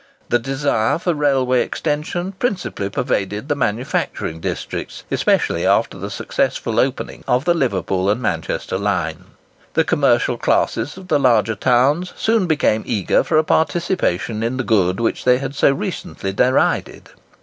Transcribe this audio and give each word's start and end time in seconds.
The 0.29 0.39
desire 0.39 0.97
for 0.97 1.13
railway 1.13 1.61
extension 1.61 2.31
principally 2.31 2.89
pervaded 2.89 3.47
the 3.49 3.55
manufacturing 3.55 4.39
districts, 4.39 5.03
especially 5.11 5.63
after 5.63 5.95
the 5.95 6.09
successful 6.09 6.79
opening 6.79 7.23
of 7.27 7.45
the 7.45 7.53
Liverpool 7.53 8.09
and 8.09 8.19
Manchester 8.19 8.79
line. 8.79 9.25
The 9.75 9.83
commercial 9.83 10.39
classes 10.39 10.97
of 10.97 11.07
the 11.09 11.19
larger 11.19 11.53
towns 11.53 12.13
soon 12.17 12.47
became 12.47 12.81
eager 12.87 13.23
for 13.23 13.37
a 13.37 13.43
participation 13.43 14.41
in 14.41 14.57
the 14.57 14.63
good 14.63 14.99
which 14.99 15.23
they 15.23 15.37
had 15.37 15.53
so 15.53 15.71
recently 15.71 16.33
derided. 16.33 17.09